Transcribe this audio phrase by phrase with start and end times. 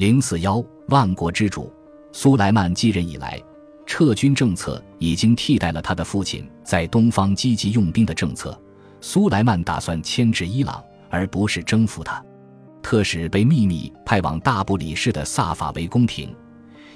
[0.00, 1.70] 零四幺万国之主
[2.10, 3.38] 苏莱曼继任以来，
[3.84, 8.58] 撤军政策已经替代了他的父亲在东方积极用兵的政策。
[9.02, 12.24] 苏莱曼打算牵制伊朗，而不是征服他。
[12.80, 16.34] 特使被秘密派往大不里士的萨法维宫廷，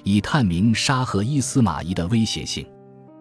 [0.03, 2.67] 以探明沙赫伊斯马仪的威胁性。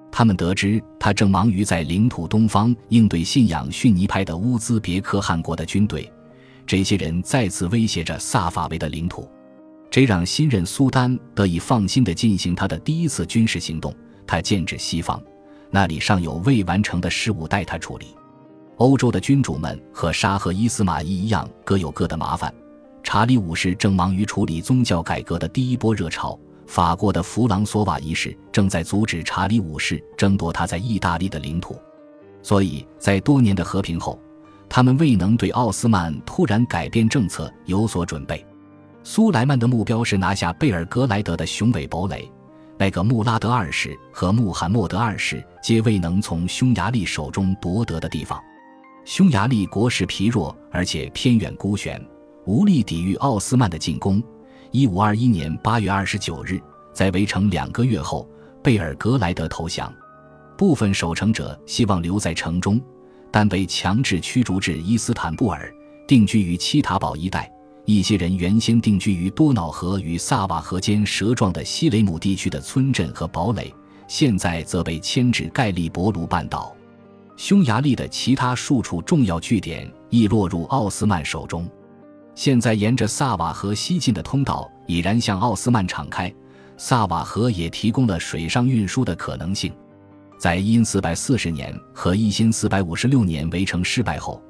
[0.10, 6.10] 他们得知他正忙于在领土东方应对信仰逊尼派的乌兹别克汗国的军队，
[6.66, 9.30] 这些人再次威胁着萨法维的领土，
[9.94, 13.94] 这让新任苏丹得以放心地进行他的第一次军事行动。
[14.26, 15.22] 他剑指西方，
[15.70, 18.08] 那里尚有未完成的事务待他处理。
[18.78, 22.52] 欧洲的君主们和沙赫伊斯玛仪一样，各有各的麻烦。
[23.04, 31.80] 查理五世正忙于处理宗教改革的第一波热潮，法国的弗朗索瓦一世正在阻止查理五世争夺他在意大利的领土。
[32.42, 34.20] 所以在多年的和平后，
[34.68, 38.44] 他们未能对奥斯曼突然改变政策有所准备。
[39.06, 42.32] 苏莱曼的目标是拿下贝尔格莱德的雄伟堡垒，
[42.78, 48.42] 那个穆拉德二世和穆罕默德二世皆未能从匈牙利手中夺得的地方。
[49.04, 52.02] 匈牙利国势疲弱，而且偏远孤悬，
[52.46, 54.24] 无力抵御奥斯曼的进攻。
[54.72, 56.58] 一五二一年八月二十九日，
[56.94, 58.28] 在围城两个月后，
[58.64, 59.94] 贝尔格莱德投降。
[60.58, 62.82] 部分守城者希望留在城中，
[63.30, 65.70] 但被强制驱逐至伊斯坦布尔，
[66.08, 67.53] 定居于七塔堡一带。
[67.86, 73.74] 一些人原先定居于多瑙河与萨瓦河间蛇状的西雷姆地区的村镇和堡垒，
[74.08, 76.74] 现在则被迁至盖利伯卢半岛。
[77.36, 81.70] 匈牙利的其他数处重要据点亦落入奥斯曼手中。
[82.36, 86.34] 现在沿着萨瓦河西进的通道已然向奥斯曼敞开，
[86.78, 89.74] 萨瓦河也提供了水上运输的可能性。
[90.40, 94.42] 在因四百四十年和一新四百五十六年围城失败后，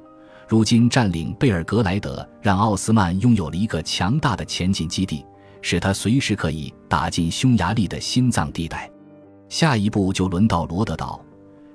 [0.48, 5.24] 如今占领贝尔格莱德，让奥斯曼拥有了一个强大的前进基地，
[5.62, 8.90] 使他随时可以打进匈牙利的心脏地带。
[9.48, 11.20] 下一步就轮到罗德岛。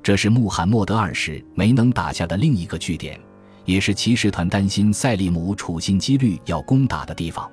[0.01, 3.19] 这是穆罕默德二世没能打下的另一个据点，
[3.65, 7.49] 也是骑士团担心塞利姆处心积虑要攻打的地方。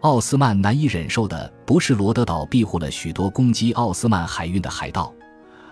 [0.00, 5.12] 奥斯曼难以忍受的不是罗德岛庇护了许多攻击奥斯曼海运的海盗，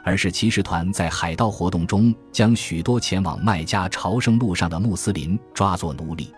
[0.04, 6.32] 而是骑士团在海盗活动中将许多前往麦加朝圣路上的穆斯林抓作奴隶。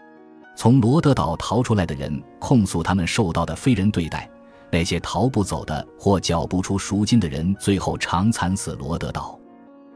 [0.57, 4.31] 从罗德岛逃出来的人控诉他们受到的非人对待，
[4.73, 9.39] 那些逃不走的或缴不出赎金的人最后常惨死罗德岛。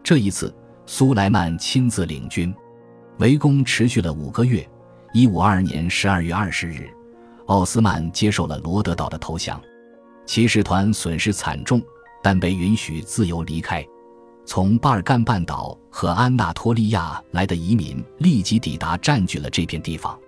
[0.03, 0.55] 这一次，
[0.85, 2.55] 苏莱曼亲自领军，
[3.21, 4.69] 围攻持续了五个月。
[5.13, 6.89] 一五二二年十二月二十日，
[7.47, 9.61] 奥斯曼接受了罗德岛的投降，
[10.27, 11.83] 骑士团损失惨重，
[12.23, 13.87] 但被允许自由离开。
[14.47, 20.19] 从巴尔干半岛和安纳托利亚来的移民立即抵达，占据了这片地方。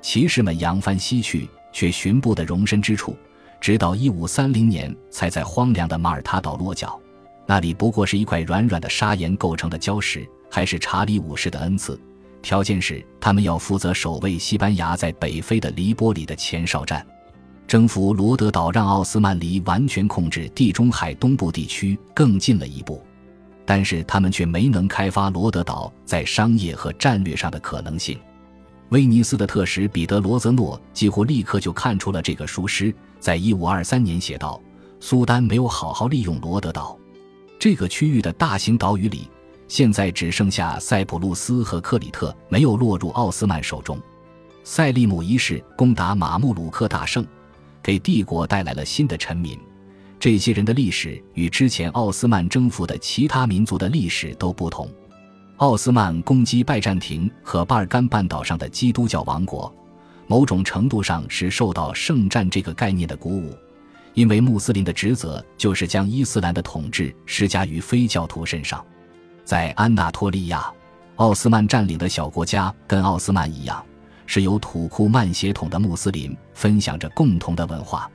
[0.00, 3.14] 骑士们扬帆西去，却寻不得容身之处，
[3.60, 6.98] 直到一五三零年才在荒凉的马耳他岛落脚。
[7.46, 12.00] 那里不过是一块软软的砂岩构成的礁石，还是查理五世的恩赐。
[12.42, 17.06] 条件是他们要负责守卫西班牙在北非的黎波里的前哨站。
[17.70, 23.00] 征服罗德岛让奥斯曼离完全控制地中海东部地区更近了一步，
[23.64, 28.18] 但是他们却没能开发罗德岛在商业和战略上的可能性。
[28.88, 34.60] 威尼斯的特使彼得罗泽诺几乎立刻就看出了这个疏失，在一五二三年写道
[34.98, 36.98] ：“苏丹没有好好利用罗德岛。”
[37.56, 39.30] 这个区域的大型岛屿里，
[39.68, 43.96] 现在只剩下塞浦路斯和克里特没有落入奥斯曼手中。
[44.64, 47.24] 塞利姆一世攻打马穆鲁克大胜，
[47.82, 49.58] 给帝国带来了新的臣民。
[50.18, 54.88] 这些人的历史与之前奥斯曼征服的其他民族的历史都不同。
[55.56, 59.74] 奥斯曼攻击拜占庭和巴尔干半岛上的基督教王国，
[60.26, 63.56] 某种程度上是受到圣战这个概念的鼓舞。
[64.14, 68.84] 因为穆斯林的职责就是将伊斯兰的统治施加于非教徒身上，
[69.44, 70.70] 在安纳托利亚，
[71.16, 73.82] 奥斯曼占领的小国家跟奥斯曼一样，
[74.32, 78.08] 是由土库曼血统的穆斯林分享着共同的文化。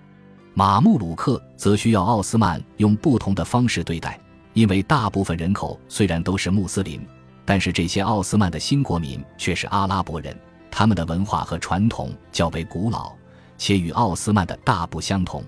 [0.54, 4.18] 马穆鲁克则需要奥斯曼用不同的方式对待，
[4.54, 7.06] 因为大部分人口虽然都是穆斯林，
[7.44, 10.34] 但是这些奥斯曼的新国民却是阿拉伯人，
[10.72, 13.12] 他们的文化和传统较为古老，
[13.58, 15.44] 且与奥斯曼的大不相同。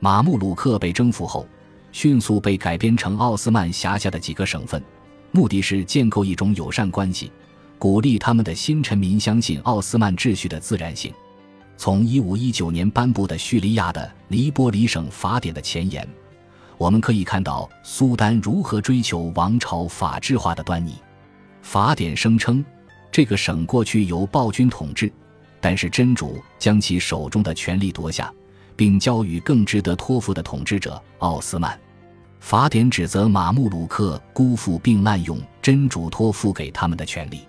[0.00, 1.48] 马穆鲁克被征服后，
[1.92, 4.84] 迅速被改编成奥斯曼辖下的几个省份，
[5.30, 7.32] 目的是建构一种友善关系，
[7.84, 11.12] 鼓励他们的新臣民相信奥斯曼秩序的自然性。
[11.76, 16.08] 从1519年颁布的叙利亚的黎波里省法典的前言，
[16.78, 20.94] 我们可以看到苏丹如何追求王朝法治化的端倪。
[21.60, 22.64] 法典声称，
[23.12, 25.12] 这个省过去由暴君统治。
[25.60, 28.32] 但是真主将其手中的权力夺下，
[28.74, 31.78] 并交予更值得托付的统治者奥斯曼。
[32.40, 37.40] 法典指责马穆鲁克辜负并滥用真主托付给他们的权利。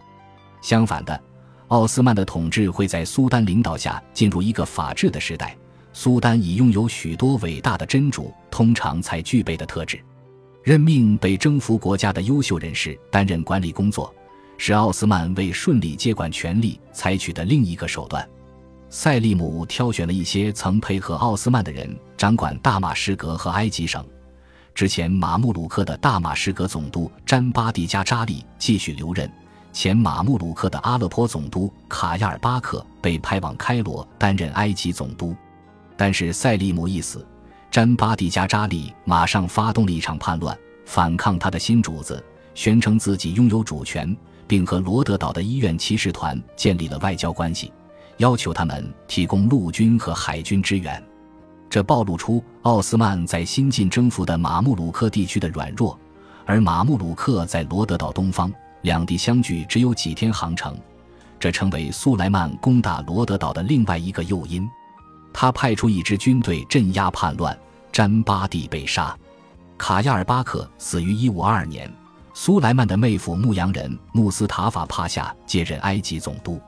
[0.65, 1.21] 相反的，
[1.67, 5.55] 奥斯曼的统治会在苏丹领导下进入一个法治的时代。
[5.93, 10.03] 苏丹已拥有许多伟大的真主通常才具备的特质。
[10.63, 14.11] 任命被征服国家的优秀人士担任管理工作，
[14.57, 18.27] 是奥斯曼为顺利接管权力采取的另一个手段。
[18.89, 24.03] 塞利姆挑选了一些曾配合奥斯曼的人掌管大马士革和埃及省。
[24.73, 29.31] 之前马穆鲁克的大马士革总督詹巴蒂加扎利继续留任，
[29.75, 35.35] 前马穆鲁克的阿勒颇总督卡亚尔巴克被派往开罗担任埃及总督。
[35.97, 37.27] 但是塞利姆一死，
[37.69, 42.23] 詹巴蒂加扎利马上发动了一场叛乱，反抗他的新主子，
[42.53, 44.15] 宣称自己拥有主权，
[44.47, 47.69] 并和罗德岛的医院骑士团建立了外交关系，
[48.15, 51.03] 要求他们提供陆军和海军支援。
[51.69, 55.99] 这暴露出奥斯曼在新近征服的马穆鲁克地区的软弱，
[56.45, 58.49] 而马穆鲁克在罗德岛东方，
[58.85, 60.77] 两地相距只有几天航程，
[61.39, 64.69] 这成为苏莱曼攻打罗德岛的另外一个诱因。
[65.33, 67.57] 他派出一支军队镇压叛乱，
[67.91, 69.17] 詹巴蒂被杀，
[69.75, 71.91] 卡亚尔巴克死于1522年。
[72.35, 76.61] 苏莱曼的妹夫牧羊人穆斯塔法帕夏接任埃及总督。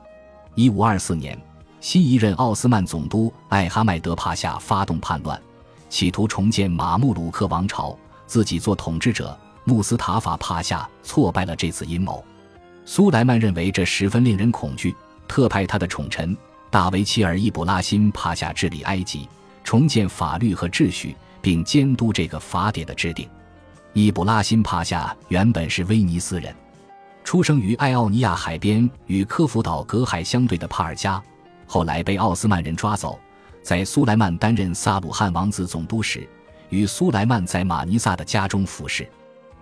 [0.56, 1.40] 1524年。
[1.80, 5.40] 新一任奥斯曼总督艾哈迈德帕夏发动叛乱，
[5.88, 9.38] 企图重建马穆鲁克王朝，自己做统治者。
[9.68, 12.24] 穆斯塔法帕夏挫败了这次阴谋。
[12.86, 14.96] 苏莱曼认为这十分令人恐惧，
[15.28, 16.34] 特派他的宠臣
[16.70, 19.28] 大维齐尔·伊卜拉欣帕夏治理埃及，
[19.62, 23.28] 重建法律和秩序，并监督这个法典的制定。
[23.92, 26.54] 伊卜拉欣帕夏原本是威尼斯人，
[27.22, 31.22] 出生于爱奥尼亚海边与科孚岛隔海相对的帕尔加。
[31.66, 33.18] 后来被奥斯曼人抓走，
[33.62, 36.26] 在苏莱曼担任萨鲁汉王子总督时，
[36.70, 39.06] 与苏莱曼在马尼萨的家中服侍。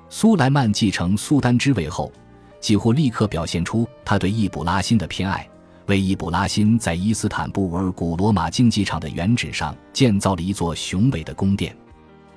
[0.08, 2.12] 苏莱曼继承苏丹之位后，
[2.60, 5.46] 几乎立刻表现出他对易卜拉欣的偏爱，
[5.86, 11.76] 为易卜拉欣在伊斯坦布尔古罗马竞技场的原址上建造了一座雄伟的宫殿。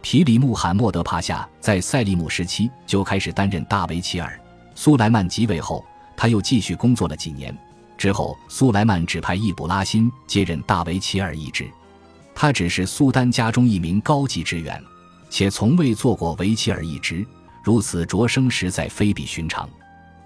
[0.01, 4.39] 皮里穆罕默德帕夏在塞利姆时期就开始担任大维齐尔，
[4.73, 5.85] 苏莱曼即位后，
[6.17, 7.55] 他又继续工作了几年。
[7.97, 11.69] 之后，苏莱曼指派易卜拉欣接任大维齐尔一职。
[12.33, 14.81] 他只是苏丹家中一名高级职员，
[15.29, 17.25] 且从未做过维齐尔一职，
[17.69, 19.69] 如此擢升实在非比寻常。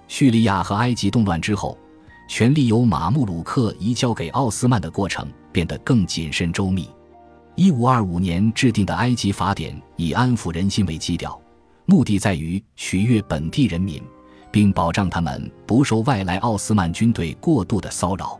[0.07, 1.77] 叙利亚和埃及动乱之后，
[2.29, 6.89] 权力由马穆鲁克移交给奥斯曼的过程变得更谨慎周密。
[7.55, 11.37] 一五二五年制定的埃及法典以安抚人心为基调，
[11.85, 14.01] 目的在于取悦本地人民。
[14.49, 18.39] 并保障他们不受外来奥斯曼军队过度的骚扰，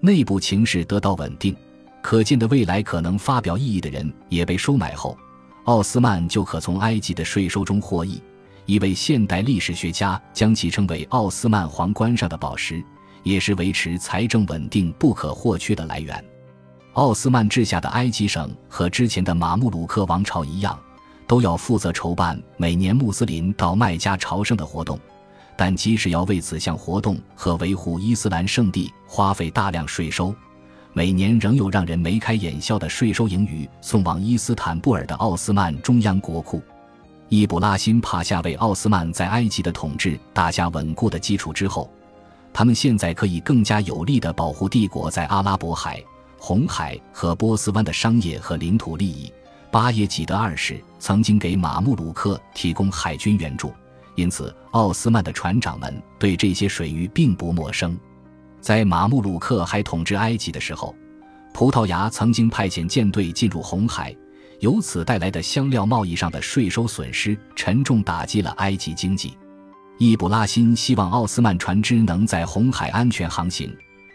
[0.00, 1.56] 内部情势得到稳定，
[2.02, 5.16] 可见的未来可能发表异议的人也被收买后，
[5.64, 8.20] 奥斯曼就可从埃及的税收中获益。
[8.66, 12.82] 一位现代历史学家将其称为奥斯曼皇冠上的宝石，
[13.22, 16.24] 也是维持财政稳定不可或缺的来源。
[16.94, 20.78] 奥斯曼治下的埃及省和之前的马穆鲁克王朝一样，
[21.26, 24.98] 都要负责筹办每年穆斯林到麦加朝圣的活动。
[25.56, 30.34] 但即使要为此项活动和维护伊斯兰圣地花费大量税收，
[30.92, 36.62] 每年仍有让人眉开眼笑的税收盈余送往伊斯坦布尔的奥斯曼中央国库。
[37.28, 41.90] 伊卜拉欣帕夏为奥斯曼在埃及的统治打下稳固的基础之后，
[42.52, 46.02] 他们现在可以更加有力地保护帝国在阿拉伯海、
[46.38, 49.32] 红海和波斯湾的商业和领土利益。
[49.70, 53.72] 巴耶济德二世曾经给马穆鲁克提供海军援助。
[54.14, 57.98] 因此，奥斯曼的船长们对这些水域并不陌生。
[58.60, 60.94] 在马穆鲁克还统治埃及的时候，
[61.52, 64.14] 葡萄牙曾经派遣舰队进入红海，
[64.64, 69.36] 由此带来的香料贸易上的税收损失，沉重打击了埃及经济。
[69.98, 73.70] 易卜拉欣希望奥斯曼船只能在红海安全航行，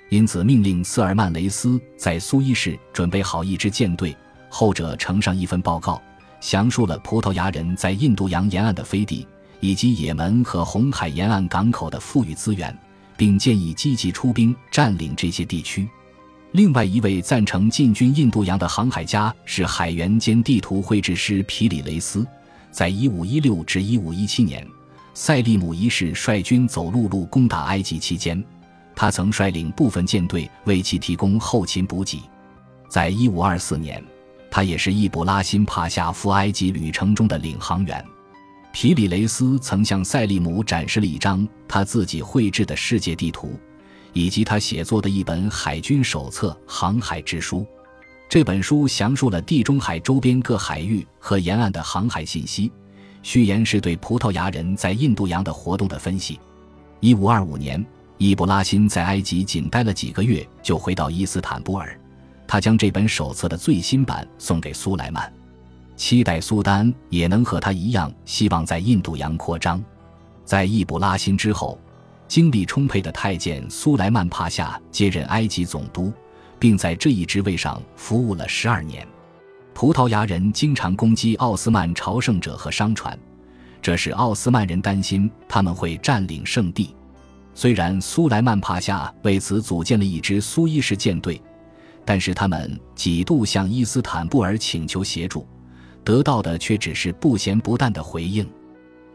[0.10, 4.18] 因此命令瑟尔曼雷斯在苏伊士准备好一支舰队。
[4.50, 6.02] 后者呈上一份报告，
[6.42, 9.28] 详述了葡萄牙人在印度洋沿岸的飞地。
[9.62, 12.76] 以及也门和红海沿岸港口的富裕资源，
[13.18, 15.88] 并建议积极出兵占领这些地区。
[16.52, 22.26] 另外一位赞成进军印度洋的航海家是海员兼地图绘制师皮里雷斯。
[22.72, 24.68] 在1516至1517年，
[25.14, 28.44] 塞利姆一世率军走陆路攻打埃及期间，
[28.96, 32.22] 他曾率领部分舰队为其提供后勤补给。
[32.90, 34.04] 在1524年，
[34.50, 38.04] 他也是易卜拉欣帕夏赴埃及旅程中的领航员。
[38.72, 43.60] 皮里雷斯曾向塞利姆展示了一张他自己绘制的世界地图，
[44.14, 47.60] 以及他写作的一本海军手册《航海之书》。
[48.28, 52.72] 这本书详述了地中海周边各海域和沿岸的航海信息。
[53.22, 56.40] 序言是对葡萄牙人在印度洋的活动的分析。
[57.00, 57.86] 一五二五年，
[58.18, 62.00] 易卜拉欣在埃及仅待了几个月，就回到伊斯坦布尔。
[62.48, 65.32] 他将这本手册的最新版送给苏莱曼，
[65.96, 69.84] 期待苏丹也能和他一样，希望在印度洋扩张。
[70.46, 71.80] 在易卜拉欣之后，
[72.30, 76.14] 精力充沛的太监苏莱曼帕夏接任埃及总督，
[76.58, 79.06] 并在这一职位上服务了十二年。
[79.74, 83.18] 葡萄牙人经常攻击奥斯曼朝圣者和商船，
[83.82, 86.96] 这使奥斯曼人担心他们会占领圣地。
[87.54, 91.42] 虽然苏莱曼帕夏为此组建了一支苏伊士舰队。
[92.06, 95.48] 但是他们几度向伊斯坦布尔请求协助，
[96.04, 98.50] 得到的却只是不咸不淡的回应。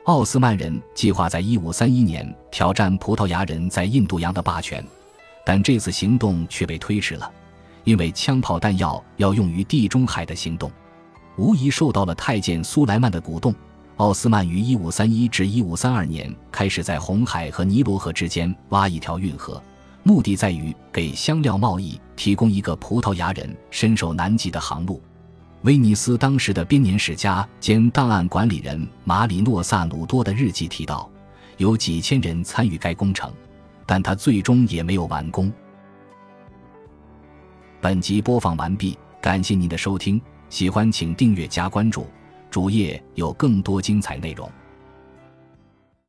[0.04, 4.84] 奥斯曼人计划在1531年挑战葡萄牙人在印度洋的霸权，
[5.46, 7.32] 但这次行动却被推迟了，
[7.84, 10.70] 因为枪炮弹药要用于地中海的行动。
[11.38, 13.54] 无疑受到了太监苏莱曼的鼓动，
[13.96, 19.60] 奥斯曼于1531至1532年开始在红海和尼罗河之间挖一条运河。
[20.02, 25.00] 目的在于给香料贸易提供一个葡萄牙人伸手难及的航路。
[25.64, 31.10] 威尼斯当时的编年史家兼档案管理人马里诺·萨鲁多的日记提到，
[31.56, 33.32] 有几千人参与该工程，
[33.86, 35.50] 但他最终也没有完工。
[37.80, 42.06] 本集播放完毕，感谢您的收听，喜欢请订阅加关注，
[42.50, 44.46] 主页有更多精彩内容。